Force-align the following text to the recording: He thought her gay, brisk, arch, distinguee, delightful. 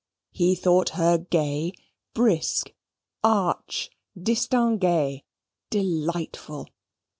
He 0.31 0.55
thought 0.55 0.89
her 0.97 1.19
gay, 1.19 1.73
brisk, 2.15 2.71
arch, 3.23 3.91
distinguee, 4.19 5.21
delightful. 5.69 6.67